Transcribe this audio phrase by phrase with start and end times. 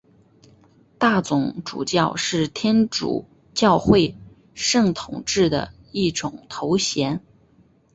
[0.97, 4.17] 大总主教是天主教会
[4.55, 7.21] 圣统制的一种头衔。